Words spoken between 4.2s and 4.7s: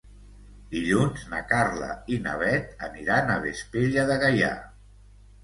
Gaià.